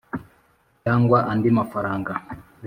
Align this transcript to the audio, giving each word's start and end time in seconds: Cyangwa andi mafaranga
Cyangwa 0.83 1.17
andi 1.31 1.49
mafaranga 1.57 2.13